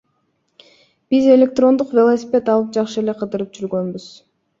Биз 1.13 1.27
электрондук 1.33 1.93
велосипед 1.97 2.49
алып 2.55 2.71
жакшы 2.79 2.99
эле 3.03 3.15
кыдырып 3.21 3.53
жүргөнбүз. 3.59 4.09